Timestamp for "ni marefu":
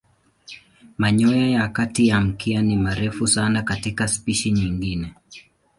2.61-3.27